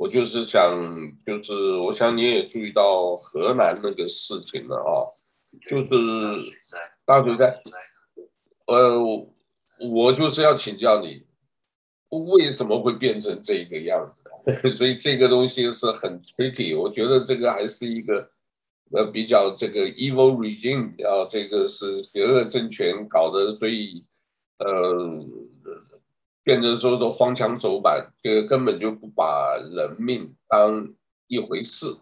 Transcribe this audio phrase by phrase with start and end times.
[0.00, 0.80] 我就是想，
[1.26, 5.04] 就是我想你也注意到河南那个事情了啊，
[5.68, 5.88] 就是
[7.04, 7.60] 大水灾，
[8.66, 8.98] 呃，
[9.90, 11.22] 我就是要请教你，
[12.08, 14.72] 为什么会变成这个样子？
[14.74, 18.30] 所以这个东西是很 tricky，我觉得这个还是一个
[18.92, 24.06] 呃比较这个 evil regime 啊，这个是邪恶政权搞的，所以
[24.60, 25.26] 呃。
[26.50, 30.92] 变成说的荒腔走板，这个根本就不把人命当
[31.28, 31.96] 一回事，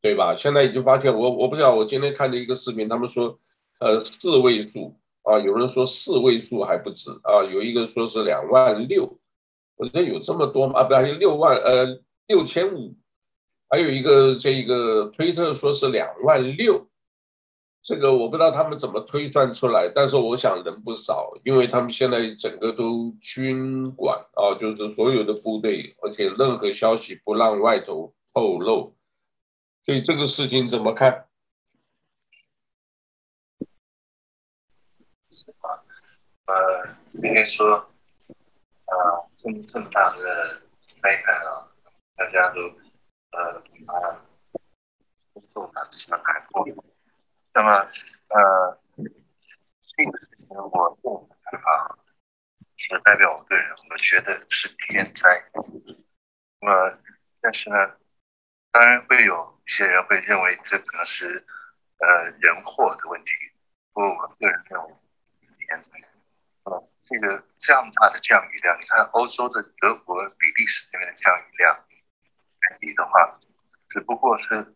[0.00, 0.36] 对吧？
[0.36, 3.36] 现在已经发现，我我不知道，我今天看的一个视频，他们说，
[3.80, 9.18] 呃，四位数啊，有人说四位数还不止啊，有一个说是两万六，
[9.74, 10.78] 我觉得有这么多吗？
[10.78, 12.94] 啊，不，还有六万，呃，六千五，
[13.68, 16.86] 还有一个这个推特说是两万六。
[17.86, 28.96] 这个我不知道他们怎么推算出来，但是我想人不少，因为他们现在整个都军管啊，就是所有的部队，而且任何消息不让外头透露，
[29.84, 31.28] 所以这个事情怎么看？
[35.30, 35.84] 是吧？
[36.46, 37.68] 呃，应该说，
[38.86, 40.60] 呃，这么这么大的
[41.00, 41.70] 灾难啊，
[42.16, 42.62] 大家都
[43.30, 44.26] 呃啊，
[45.54, 46.82] 受到什么感触？
[47.56, 48.78] 那么，呃，
[49.96, 51.96] 这个事情我不害怕，
[52.76, 55.42] 是代表我个人，我觉得是天灾。
[56.60, 56.98] 那么，
[57.40, 57.76] 但是呢，
[58.70, 61.46] 当然会有些人会认为这可能是
[62.00, 63.32] 呃人祸的问题。
[63.94, 64.94] 不过我个人认为
[65.40, 65.92] 是天灾。
[67.04, 71.86] 这个这样大的降雨量，你看欧洲的德国、比利时那边的降雨量，
[72.78, 73.40] 比的话，
[73.88, 74.75] 只不过是。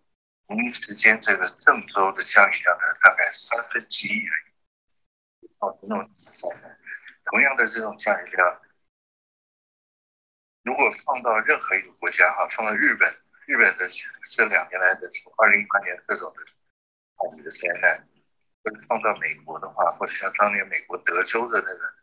[0.51, 5.47] 同一时间，这个郑州的降雨量呢，大概三分之一而已。
[5.61, 6.11] 哦，那种
[7.27, 8.61] 同样的这种降雨量，
[10.65, 13.09] 如果放到任何一个国家哈，放到日本，
[13.47, 13.89] 日本的
[14.25, 18.09] 这两年来的从二零一八年各种的降雨的灾难，
[18.65, 21.94] 或者放到美国的话，或者像当年美国德州的那个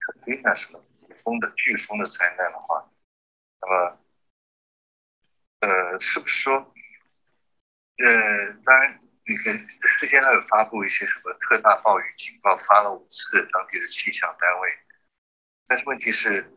[0.00, 0.84] 肯定那什么
[1.22, 2.90] 风的飓风的灾难的话，
[3.60, 4.00] 那么，
[5.60, 6.74] 呃，是不是说？
[7.98, 14.78] 呃，当然，你看世界上有发布一些什么特大暴雨警报，发了五次，当地的气象单位。
[15.66, 16.48] 但是问题是，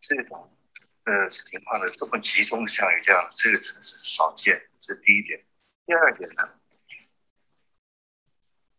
[0.00, 0.56] 这种
[1.04, 5.46] 呃情况的这么集中的降雨量，这个城市少见，这是第一点。
[5.86, 6.60] 第二点呢，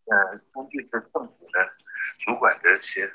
[0.05, 1.59] 呃，当地的政府呢，
[2.25, 3.09] 主管的一些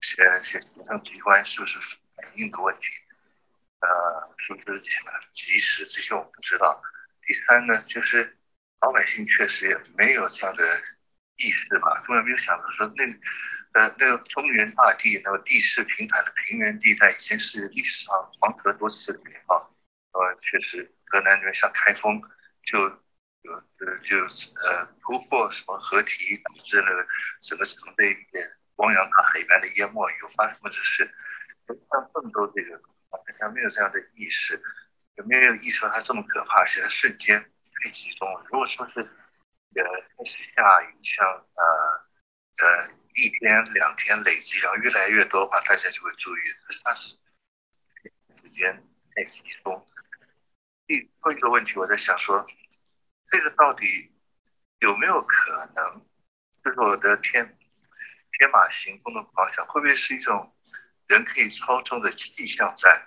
[0.00, 1.78] 些些行政机关是不是
[2.16, 2.88] 反应的问题？
[3.84, 5.84] 呃，是不是起码及时？
[5.84, 6.82] 这些我不知道。
[7.26, 8.36] 第三呢，就是
[8.80, 10.64] 老百姓确实也没有这样的
[11.36, 13.04] 意识吧，根本没有想到说那
[13.80, 19.58] 呃那个中原大地那个地势平坦的平原地带，以前是历史上黄河多次的地方。
[20.12, 22.22] 呃，确实河南那边像开封
[22.62, 22.78] 就
[23.42, 27.06] 有呃就呃突破什么河堤，导致那个
[27.40, 28.46] 整个城被一点
[28.76, 31.10] 汪洋大海般的淹没，有发生过这事。
[31.66, 32.80] 像郑州这个。
[33.18, 34.62] 大家没有这样的意识，
[35.16, 36.64] 有没有意识到它这么可怕？
[36.64, 37.40] 现在瞬间
[37.82, 38.44] 太集中了。
[38.50, 39.82] 如果说是呃
[40.16, 41.62] 开始下雨，像呃
[42.62, 46.40] 呃一天两天累积，然后越来越多的话，大家就会注意。
[46.66, 48.82] 可是它是时间
[49.14, 49.86] 太集中。
[50.86, 52.46] 第后一个问题，我在想说，
[53.28, 54.12] 这个到底
[54.80, 56.06] 有没有可能？
[56.64, 57.58] 就是我的天
[58.38, 60.56] 天马行空的方向，会不会是一种？
[61.06, 63.06] 人可以操纵的气象站，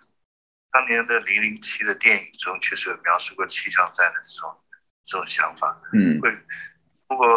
[0.72, 4.64] 当年的《零零七》的电影中确实有描述过气象站的这种
[5.04, 5.82] 这种想法。
[5.94, 6.32] 嗯，会。
[7.08, 7.28] 不过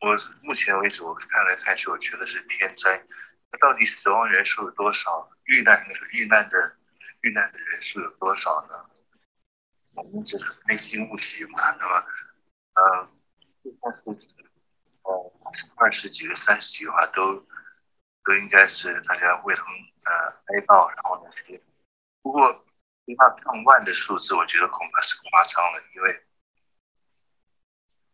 [0.00, 3.04] 我目前为止我看来看去，我觉得是天灾。
[3.52, 5.30] 那到底死亡人数有多少？
[5.44, 6.76] 遇难遇难的
[7.20, 8.88] 遇难的人数有多少呢？
[9.94, 11.72] 我们只是内心不喜嘛。
[11.78, 12.06] 那么，
[12.72, 13.08] 嗯，
[13.62, 14.26] 就算是
[15.02, 15.32] 呃
[15.76, 17.44] 二十几个、三十几个话都。
[18.24, 19.72] 都应该是大家为他们
[20.06, 21.30] 呃哀悼，然后呢，
[22.22, 22.64] 不过
[23.04, 26.24] 一到上万的数字，我觉得恐怕是夸张了，因为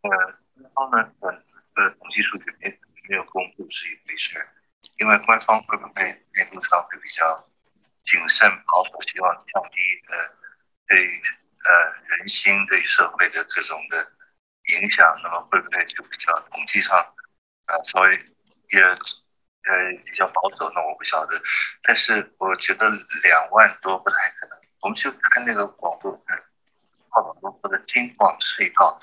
[0.01, 0.09] 呃
[0.53, 1.31] 官方呢呃
[1.75, 2.77] 呃统计数据没
[3.07, 4.45] 没有公布是一回事，
[4.97, 7.47] 因为官方会不会内部上会比较
[8.03, 9.79] 谨慎保守，希望降低
[10.09, 10.17] 呃
[10.87, 14.11] 对呃人心对社会的这种的
[14.81, 16.97] 影响，那么会不会就比较统计上、
[17.67, 18.17] 呃、稍微
[18.73, 19.20] 也。
[19.63, 21.39] 呃，比较保守，那我不晓得，
[21.83, 22.89] 但是我觉得
[23.23, 24.57] 两万多不太可能。
[24.81, 26.11] 我们就看那个广播，
[27.09, 28.97] 报道中说的京广隧道，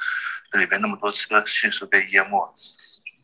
[0.50, 2.52] 这里边那么多车迅速被淹没，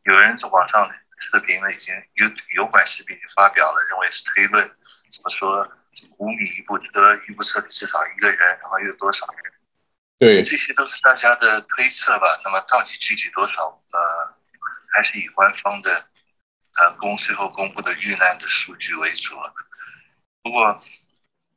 [0.04, 0.88] 有人在网上
[1.18, 4.64] 视频呢，已经有油管视频发表了，认为是推论，
[5.10, 5.68] 怎么说？
[6.18, 9.52] 五米一部车，一部车里至少一个人，然后又有多少人？
[10.18, 12.26] 对，这些都是大家的推测吧。
[12.44, 13.80] 那么到底具体多少？
[13.92, 14.34] 呃，
[14.92, 15.90] 还是以官方的
[16.80, 19.34] 呃公最后公布的遇难的数据为主。
[20.42, 20.80] 不过。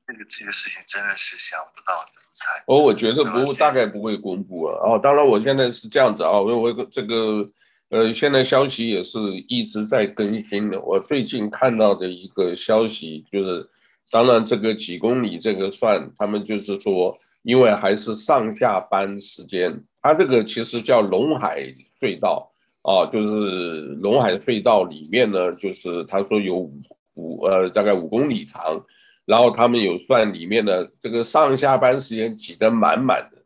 [0.10, 2.64] 这个这个事情真的是想不到怎么猜。
[2.68, 4.80] 哦，我觉得不，大概不会公布啊。
[4.82, 7.46] 哦，当然，我现在是这样子啊，因为我这个
[7.90, 9.20] 呃，现在消息也是
[9.50, 10.80] 一直在更新的。
[10.80, 13.70] 我最近看到的一个消息就是，
[14.10, 21.60] 当然这个几公里这个算，他们就是说，因为还是上下班时间，它这个其实叫陇海
[22.00, 22.50] 隧道
[22.88, 26.72] 啊，就是龙海隧道里面呢，就是他说有五
[27.16, 28.82] 五呃，大概五公里长。
[29.26, 33.38] 然后他们有算里面的这个上下班时间挤得满满的，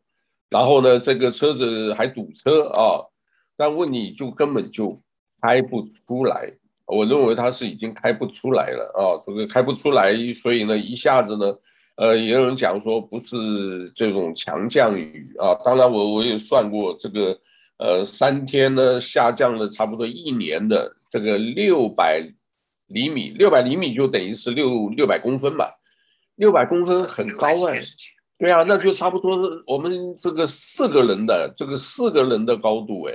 [0.48, 3.02] 然后呢，这个车子还堵车啊，
[3.56, 4.96] 但问题就根本就
[5.40, 6.52] 开不出来。
[6.86, 11.52] 我认为他是已经开不出来了啊，这个开不出来，所以呢，一下子呢，
[11.96, 15.52] 呃，也有人讲说不是这种强降雨啊。
[15.64, 17.36] 当然我我也算过这个，
[17.78, 22.22] 呃，三天呢下降了差不多一年的这个六百。
[22.88, 25.64] 厘米六百厘米就等于是六六百公分嘛，
[26.34, 27.80] 六百公分很高哎，
[28.38, 33.14] 对啊，那就差不多是我们这个四个人的这个四个人的高度哎，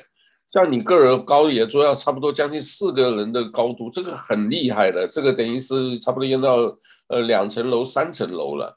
[0.51, 6.75] 像你个人高也说要差不多将近四个人的高度，这个很厉害的，这个等于是差不多淹到
[7.10, 8.75] 呃两层楼三层楼了，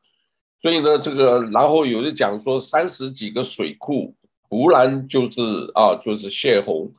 [0.61, 4.15] 所以呢这个然后有的讲说三十几个水库
[4.51, 5.41] 突然就是
[5.75, 6.93] 啊就是泄洪。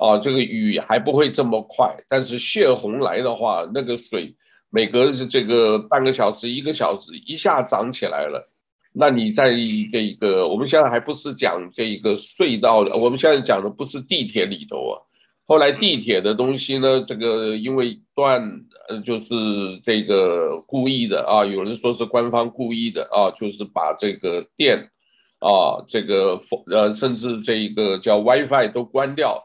[0.00, 4.32] 啊，这个雨还不会这么快，但是泄洪来的话，那个水
[4.70, 8.40] 每隔这个半个小时、一个小时一下涨起来了。
[8.94, 9.50] 那你在
[9.90, 15.02] 这个，我们现在还不是讲这个隧道的，我们现在讲的不是地铁里头啊。
[15.48, 18.40] 后来地铁的东西呢，这个因为断，
[18.88, 19.34] 呃，就是
[19.82, 24.88] 这个故意的啊，有人说是官方故意的啊，就是把这个电
[25.40, 26.38] 啊，这个
[26.70, 29.40] 呃，甚至这一个叫 WiFi 都关掉。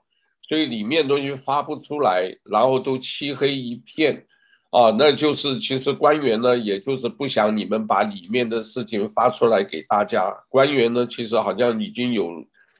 [0.50, 4.26] 所以里面东西发不出来，然后都漆黑一片，
[4.72, 10.32] 啊，那就是其实官员呢，也就是不想你们把里面的事情发出来给大家。
[10.50, 12.30] 官员呢，其实好像已经有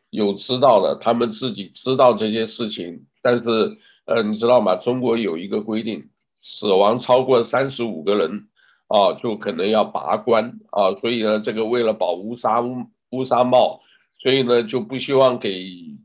[0.10, 3.44] 有知道了，他们自己知道这些事情，但是
[4.06, 4.76] 呃，你知道吗？
[4.76, 6.04] 中国有一个规定，
[6.42, 8.48] 死亡超过三十五个人，
[8.88, 10.94] 啊，就可能要拔官啊。
[10.96, 12.62] 所以呢，这个为了保乌纱
[13.14, 13.80] 乌纱帽。
[14.20, 15.52] 所以呢，就不希望给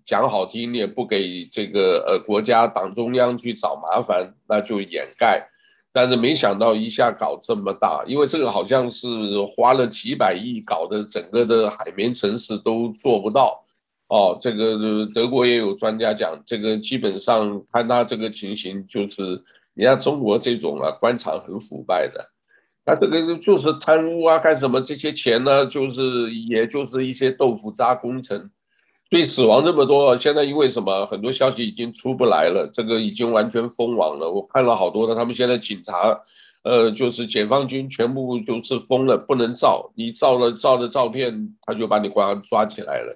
[0.04, 5.48] 讲好听，也不给这个呃国家党中央去找麻烦，那就掩盖。
[5.92, 9.08] 但是没想到一下搞这么大，因为这个好像是
[9.42, 13.64] 花了几百亿搞的，整个的海绵城市都做不到。
[14.08, 19.40] 哦，这个德国也有专家讲，这个基本上看他这个情形，就是
[19.74, 22.32] 你看中国这种啊官场很腐败的。
[22.88, 24.80] 他这个就是贪污啊，干什么？
[24.80, 28.50] 这些钱呢，就是也就是一些豆腐渣工程，
[29.10, 30.16] 所以死亡这么多。
[30.16, 31.04] 现在因为什么？
[31.04, 34.30] 很多消息已经出不来了，这个已经完全封网了。
[34.30, 36.18] 我看了好多的，他们现在警察，
[36.62, 39.92] 呃，就是解放军全部就是封了，不能照。
[39.94, 43.14] 你照了照的照片，他就把你抓抓起来了。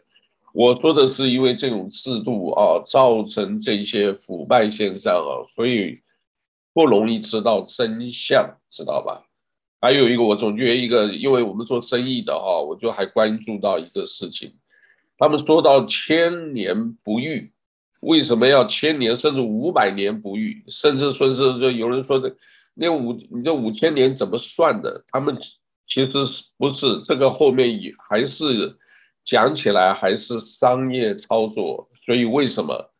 [0.52, 5.94] 我说的是因为这种制度啊，造成这些腐败现象啊，所以
[6.74, 9.22] 不容易知道真相，知道吧？
[9.82, 14.54] 还有一个，我总觉得一个，因为我们做生意的哈，我就还关注到一个事情，
[15.18, 17.52] 他们说到千年不遇，
[18.02, 20.62] 为什么要千年甚至五百年不遇？
[20.68, 22.32] 甚至说是就有人说的，
[22.74, 25.04] 那五你这五千年怎么算的？
[25.10, 25.36] 他们
[25.88, 26.12] 其实
[26.56, 28.76] 不是这个后面也还是
[29.24, 32.92] 讲起来还是商业操作，所以为什么？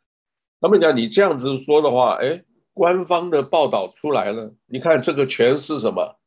[0.61, 2.43] 他们讲你这样子说的话，哎，
[2.75, 6.19] 官方的报道出来了，你看这个全是什么？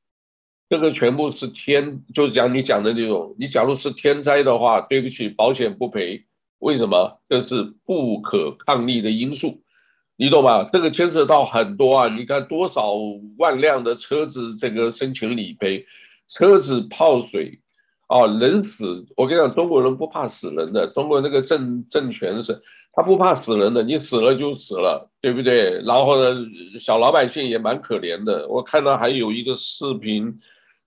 [0.67, 3.35] 这个全部是天，就是讲你讲的那种。
[3.37, 6.25] 你假如是天灾的话，对不起，保险不赔。
[6.57, 7.21] 为什么？
[7.29, 9.61] 这是不可抗力的因素，
[10.17, 10.67] 你懂吧？
[10.73, 12.07] 这个牵扯到很多啊。
[12.07, 12.93] 你看多少
[13.37, 15.85] 万辆的车子，这个申请理赔，
[16.27, 17.59] 车子泡水，
[18.07, 19.05] 啊，人死。
[19.15, 22.59] 我跟你讲，中国人不怕死人的，中国那个政政权是，
[22.93, 25.79] 他不怕死人的，你死了就死了，对不对？
[25.83, 26.35] 然后呢，
[26.79, 28.47] 小老百姓也蛮可怜的。
[28.47, 30.35] 我看到还有一个视频。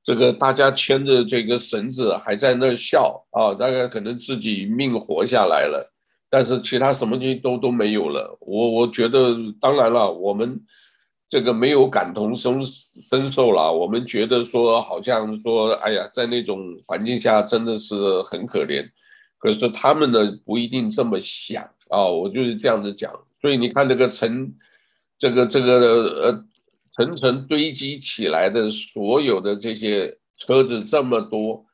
[0.08, 5.92] 这个大家牵着这个绳子还在那笑啊，大概可能自己命活下来了，
[6.30, 8.34] 但是其他什么东西都都没有了。
[8.40, 10.58] 我我觉得，当然了，我们
[11.28, 12.58] 这个没有感同身
[13.10, 13.70] 身受了。
[13.70, 18.88] 我们觉得说，好像说，哎呀，在那种环境下真的是很可怜。
[19.36, 22.06] 可是他们呢，不一定这么想啊。
[22.06, 23.12] 我就是这样子讲。
[23.42, 24.54] 所以你看这个陈，
[25.18, 25.74] 这个这个
[26.22, 26.44] 呃。
[26.98, 31.64] 层层堆积起来的所有的这些车子这么多，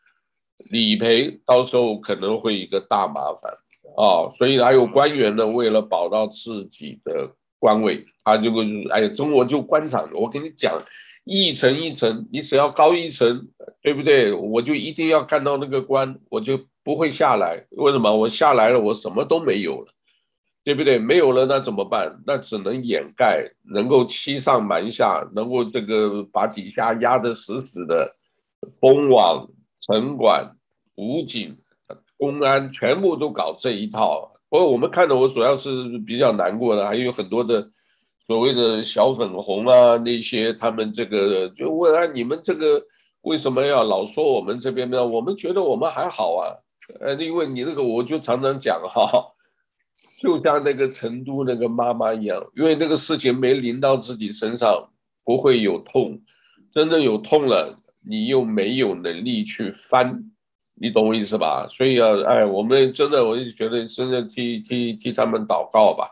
[0.70, 3.50] 理赔到时候可能会一个大麻烦
[3.96, 10.78] 啊，所以还有官员呢，为了保到自己的官位，他就会哎呀，中国就官场，我跟你讲，
[11.24, 13.48] 一层一层，你只要高一层，
[13.80, 14.30] 对不对？
[14.30, 17.64] 我就一定要干到那个官，我就不会下来。
[17.70, 18.14] 为什么？
[18.14, 19.93] 我下来了，我什么都没有了。
[20.64, 20.98] 对不对？
[20.98, 22.18] 没有了，那怎么办？
[22.26, 28.16] 那只能掩盖，能够欺上瞒下，能够这个把底下压得死死的，
[28.80, 29.46] 封网、
[29.82, 30.50] 城管、
[30.94, 31.54] 武警、
[32.16, 34.32] 公安全部都搞这一套。
[34.48, 37.68] 不过我们看的，我主要是比较难过的，还有很多的
[38.26, 42.82] 所谓的小粉红啊，那些他们这个就问啊，你们这个
[43.20, 45.06] 为什么要老说我们这边呢？
[45.06, 46.56] 我们觉得我们还好啊。
[47.00, 49.33] 呃，因为你那个，我就常常讲哈。
[50.24, 54.88] 就像那个成都那个妈妈一样，因为那个事情没临到自己身上，
[55.22, 56.18] 不会有痛。
[56.72, 57.78] 真正有痛了，
[58.08, 60.24] 你又没有能力去翻，
[60.80, 61.66] 你懂我意思吧？
[61.68, 66.08] 所以啊，哎，我们真的，我就觉得真的替替替他们祷告吧，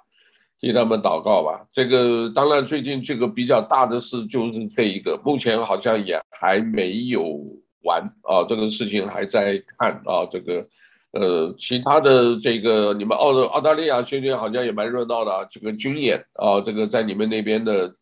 [0.61, 1.66] 替他们祷告吧。
[1.73, 7.40] 这个当然，最近这个比较大的事就是这一个，目前好像也还没有
[7.85, 10.69] 完啊，这个事情还在看啊，这个。
[11.12, 17.92] 呃，其他的这个，你们澳澳大利亚最近好像也蛮热闹的啊，这个军演啊，这个在你们那边的，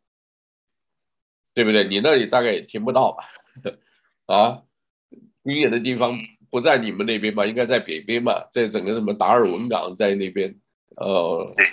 [1.52, 1.88] 对不对？
[1.88, 3.24] 你那里大概也听不到吧？
[4.26, 4.62] 啊，
[5.44, 6.16] 军演的地方
[6.50, 7.44] 不在你们那边吧？
[7.44, 10.56] 应该在北边吧，在整个什么达尔文港在那边。
[10.96, 11.66] 呃，对，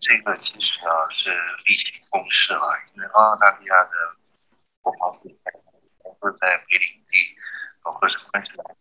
[0.00, 1.30] 这个其实啊是
[1.66, 2.60] 例行公事了，
[2.94, 3.90] 因为澳大利亚的
[4.80, 7.36] 国防部都在北领地，
[7.82, 8.73] 包括是关系来。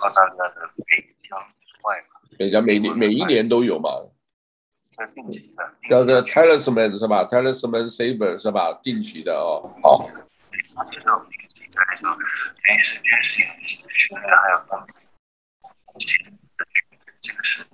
[0.00, 0.82] 那就是属于澳大利亚的北
[1.28, 2.20] 疆之外嘛？
[2.38, 3.90] 北疆每年每一年都有嘛？
[4.92, 8.72] 在定期的，叫做 Talisman 是吧？Talisman Sabre 是吧？
[8.82, 9.62] 定期的哦。
[9.82, 10.06] 好。
[17.20, 17.66] 这个是，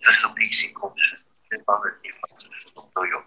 [0.00, 1.18] 这是例行公事，
[1.48, 1.80] 这方
[2.94, 3.18] 都有，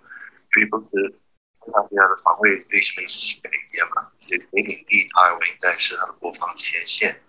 [0.51, 1.19] 所以都是。
[1.59, 2.99] 澳大利亚的防卫对是
[3.41, 7.19] 北边嘛，北领地它应该是它的国防前线。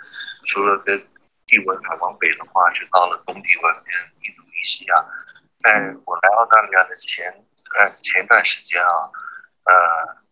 [0.47, 0.99] 除了跟
[1.47, 3.93] 地文海往北的话，就到了东帝汶跟
[4.23, 4.95] 印度尼西亚。
[5.63, 5.73] 在
[6.05, 7.27] 我来澳大利亚的前
[7.79, 9.11] 呃前段时间啊，
[9.65, 9.73] 呃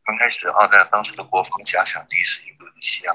[0.04, 3.12] 刚开始澳大利亚当时的国防假想敌是印度尼西亚，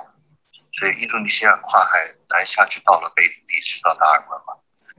[0.73, 4.53] 所以印度尼西亚跨海南下就到了北领地，去到达尔文嘛。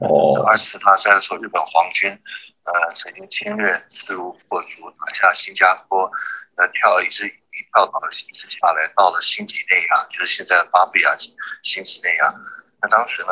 [0.07, 0.43] 哦。
[0.47, 2.17] 二次大战的时候，日本皇军。
[2.61, 6.11] 呃，曾经侵略势如破竹，拿下新加坡，
[6.55, 7.39] 呃，跳一直一跳
[7.73, 11.15] 到了一直下来，到了新几内亚，就是现在的巴布亚
[11.63, 12.33] 新几内亚。
[12.81, 13.29] 那当时呢，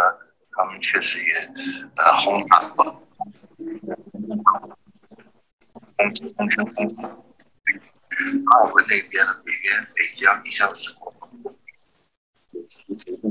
[0.51, 1.33] 他们确实也
[1.95, 2.83] 呃轰炸过，
[5.97, 11.29] 空军空军轰炸，阿尔文那边的北边北疆一向是国，不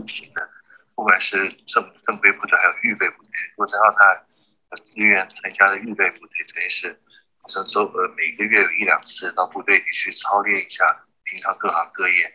[0.06, 0.50] 停的，
[0.94, 4.26] 不管是正正规部队还有预备部队，我在澳大。
[4.74, 7.00] 自愿参加的预备部队，等于是
[7.48, 12.34] 像周呃每个月有一两次到部队里去操练一下平常各行各业。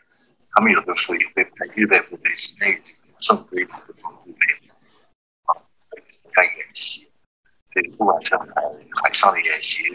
[0.54, 2.82] 他们有的时候也会派预备部队之内
[3.20, 4.72] 正规的这种部队
[5.46, 5.56] 啊
[6.34, 7.12] 参演习。
[7.72, 8.46] 所以不管是海
[9.02, 9.88] 海上的演习、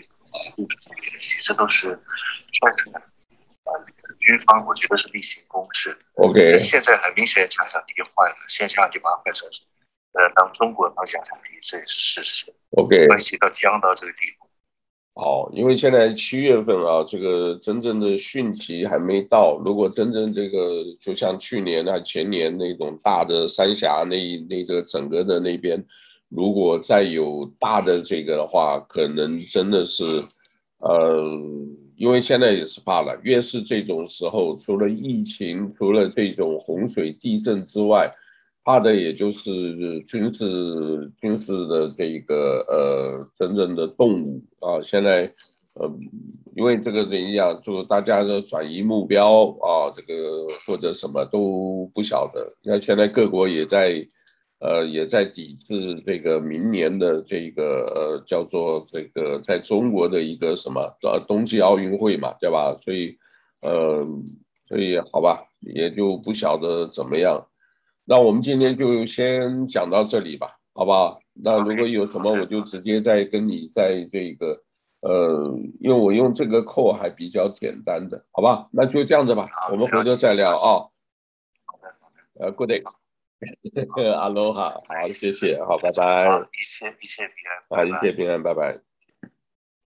[0.57, 2.01] 陆上的演习，这都是
[2.59, 3.85] 算是呃
[4.19, 5.99] 军方我觉得是例行公事。
[6.15, 6.59] OK。
[6.59, 9.47] 现在很明显假想敌换了，线下就把它换成。
[10.13, 12.55] 呃，当中国当假想敌，这也是事实。
[12.71, 14.46] OK，关系到江到这个地步。
[15.19, 19.59] 好，因为现在七月份啊，这个真正的汛期还没到。
[19.65, 25.83] 如果真正这个，就像去年啊、前年那种大的三峡那那个整个的那边，
[26.29, 30.05] 如果再有大的这个的话，可能真的是，
[30.81, 31.25] 呃，
[31.97, 38.15] 因为现在也是怕了，越是这种时候，除了疫情，除了这种洪水、地震之外。
[38.67, 45.33] 怕的也就是军事军事的这一个呃真正的动武啊，现在
[45.75, 45.89] 呃
[46.57, 52.55] 因为这个怎样，就大家的转移目标啊，这个或者什么都不晓得。
[52.65, 54.05] 那现在各国也在
[54.59, 57.63] 呃也在抵制这个明年的这个
[57.95, 62.75] 呃叫做这个在中国的一个什么呃冬季奥运会嘛，对吧？
[62.75, 63.17] 所以
[63.63, 64.05] 呃
[64.67, 67.47] 所以好吧，也就不晓得怎么样。
[68.09, 71.19] 那我们今天就先讲到这里吧，好不好？
[71.35, 74.63] 那如果有什么，我就直接再跟你在这个，
[75.01, 78.69] 呃，因为我用这个扣还比较简单的，好吧？
[78.71, 80.87] 那就这样子吧，我们回头再聊啊。
[81.67, 82.83] 好的，呃，Good day。
[84.17, 86.27] 阿罗哈，好，谢谢，好，拜拜。
[86.27, 87.35] 一切一切平
[87.69, 88.86] 安，啊，一切平安，拜拜。